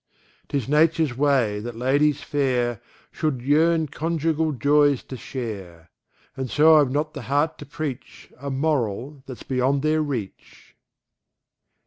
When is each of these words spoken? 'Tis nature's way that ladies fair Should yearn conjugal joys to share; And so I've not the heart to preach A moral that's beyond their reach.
'Tis 0.49 0.67
nature's 0.67 1.15
way 1.15 1.59
that 1.59 1.75
ladies 1.75 2.23
fair 2.23 2.81
Should 3.11 3.43
yearn 3.43 3.85
conjugal 3.85 4.51
joys 4.51 5.03
to 5.03 5.15
share; 5.15 5.91
And 6.35 6.49
so 6.49 6.77
I've 6.77 6.89
not 6.89 7.13
the 7.13 7.21
heart 7.29 7.59
to 7.59 7.67
preach 7.67 8.33
A 8.39 8.49
moral 8.49 9.21
that's 9.27 9.43
beyond 9.43 9.83
their 9.83 10.01
reach. 10.01 10.75